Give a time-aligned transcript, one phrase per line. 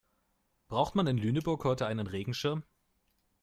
[0.67, 2.63] Braucht man in Lüneburg heute einen Regenschirm?